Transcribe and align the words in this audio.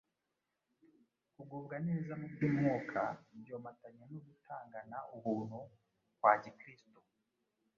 Kugubwa 1.35 1.75
neza 1.87 2.11
mu 2.19 2.27
by’umwuka 2.33 3.01
byomatanye 3.41 4.03
no 4.11 4.19
gutangana 4.27 4.97
ubuntu 5.15 5.59
kwa 6.19 6.33
Gikristo. 6.41 6.99